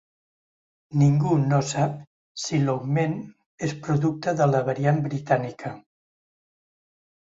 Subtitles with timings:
[1.01, 1.93] Ningú no sap
[2.45, 3.15] si l’augment
[3.71, 5.79] és producte de la variant britànica.